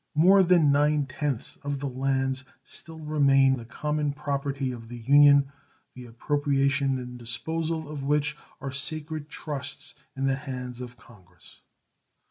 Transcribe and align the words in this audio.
More 0.15 0.41
than 0.41 0.71
nine 0.71 1.05
tenths 1.05 1.57
of 1.57 1.79
the 1.79 1.85
lands 1.87 2.43
still 2.63 2.97
remain 3.01 3.57
the 3.57 3.65
common 3.65 4.13
property 4.13 4.71
of 4.71 4.87
the 4.89 4.97
Union, 4.97 5.51
the 5.93 6.07
appropriation 6.07 6.97
and 6.97 7.19
disposal 7.19 7.87
of 7.87 8.01
which 8.03 8.35
are 8.59 8.71
sacred 8.71 9.29
trusts 9.29 9.93
in 10.15 10.25
the 10.25 10.37
hands 10.37 10.81
of 10.81 10.97
Congress. 10.97 11.61